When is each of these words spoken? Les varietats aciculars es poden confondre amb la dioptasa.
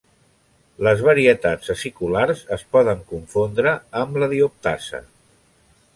Les 0.87 1.03
varietats 1.07 1.69
aciculars 1.73 2.41
es 2.57 2.65
poden 2.77 3.03
confondre 3.15 3.77
amb 4.03 4.21
la 4.25 4.31
dioptasa. 4.33 5.03